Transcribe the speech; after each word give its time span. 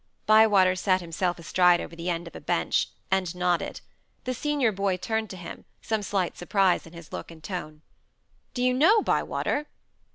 Bywater 0.25 0.75
sat 0.75 0.99
himself 0.99 1.37
astride 1.37 1.79
over 1.79 1.95
the 1.95 2.09
end 2.09 2.27
of 2.27 2.35
a 2.35 2.41
bench, 2.41 2.87
and 3.11 3.35
nodded. 3.35 3.81
The 4.23 4.33
senior 4.33 4.71
boy 4.71 4.97
turned 4.97 5.29
to 5.29 5.37
him, 5.37 5.63
some 5.83 6.01
slight 6.01 6.35
surprise 6.35 6.87
in 6.87 6.93
his 6.93 7.13
look 7.13 7.29
and 7.29 7.43
tone. 7.43 7.83
"Do 8.55 8.63
you 8.63 8.73
know, 8.73 9.03
Bywater?" 9.03 9.67